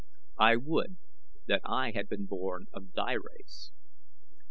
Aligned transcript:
I 0.39 0.55
would 0.55 0.95
that 1.45 1.61
I 1.63 1.91
had 1.91 2.09
been 2.09 2.25
born 2.25 2.65
of 2.73 2.93
thy 2.93 3.11
race." 3.11 3.69